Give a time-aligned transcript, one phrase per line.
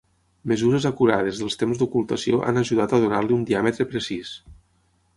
[0.51, 4.37] Mesures acurades dels temps d'ocultació han ajudat a donar-li un diàmetre precís.